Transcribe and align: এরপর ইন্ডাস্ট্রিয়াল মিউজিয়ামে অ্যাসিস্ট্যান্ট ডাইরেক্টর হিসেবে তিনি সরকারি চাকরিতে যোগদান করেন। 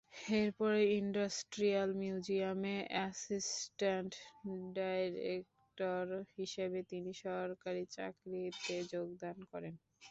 এরপর 0.35 0.71
ইন্ডাস্ট্রিয়াল 0.95 1.89
মিউজিয়ামে 2.01 2.75
অ্যাসিস্ট্যান্ট 2.91 4.11
ডাইরেক্টর 4.75 6.05
হিসেবে 6.37 6.79
তিনি 6.91 7.11
সরকারি 7.23 7.83
চাকরিতে 7.95 8.75
যোগদান 8.93 9.37
করেন। 9.51 9.73